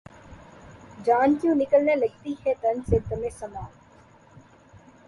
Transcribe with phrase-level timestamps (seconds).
[1.05, 3.67] جاں کیوں نکلنے لگتی ہے تن سے‘ دمِ سماع